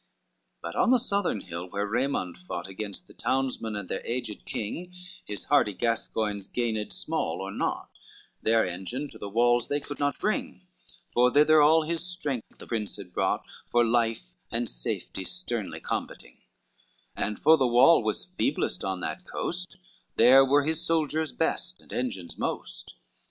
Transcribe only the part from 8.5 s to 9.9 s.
engine to the walls they